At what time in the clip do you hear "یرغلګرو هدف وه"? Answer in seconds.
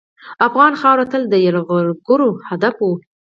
1.45-2.95